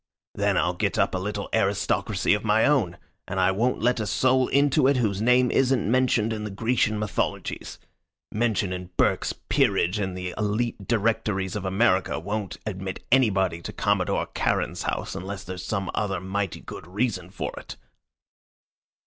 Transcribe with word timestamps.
Then 0.33 0.57
I'll 0.57 0.73
get 0.73 0.97
up 0.97 1.13
a 1.13 1.19
little 1.19 1.47
aristocracy 1.53 2.33
of 2.33 2.43
my 2.43 2.65
own, 2.65 2.97
and 3.27 3.39
I 3.39 3.51
won't 3.51 3.83
let 3.83 3.99
a 3.99 4.07
soul 4.07 4.47
into 4.47 4.87
it 4.87 4.97
whose 4.97 5.21
name 5.21 5.51
isn't 5.51 5.91
mentioned 5.91 6.33
in 6.33 6.43
the 6.43 6.49
Grecian 6.49 6.97
mythologies. 6.97 7.77
Mention 8.31 8.73
in 8.73 8.89
Burke's 8.97 9.31
peerage 9.47 9.99
and 9.99 10.17
the 10.17 10.33
Elite 10.39 10.87
directories 10.87 11.55
of 11.55 11.65
America 11.65 12.19
won't 12.19 12.57
admit 12.65 13.05
anybody 13.11 13.61
to 13.61 13.71
Commodore 13.71 14.27
Charon's 14.35 14.81
house 14.81 15.13
unless 15.13 15.43
there's 15.43 15.63
some 15.63 15.91
other 15.93 16.19
mighty 16.19 16.61
good 16.61 16.87
reason 16.87 17.29
for 17.29 17.53
it." 17.59 17.75